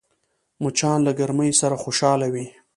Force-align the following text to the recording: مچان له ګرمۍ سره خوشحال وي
مچان 0.63 0.99
له 1.07 1.11
ګرمۍ 1.19 1.51
سره 1.61 1.75
خوشحال 1.83 2.21
وي 2.33 2.45